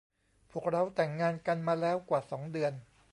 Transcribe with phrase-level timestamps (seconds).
[0.51, 2.73] พวกเราแต่งงานกันมาแล้วกว่าสองเดือน